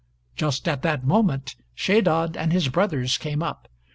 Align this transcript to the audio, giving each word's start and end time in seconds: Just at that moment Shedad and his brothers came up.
Just 0.35 0.67
at 0.67 0.81
that 0.81 1.05
moment 1.05 1.53
Shedad 1.75 2.35
and 2.35 2.51
his 2.51 2.69
brothers 2.69 3.19
came 3.19 3.43
up. 3.43 3.67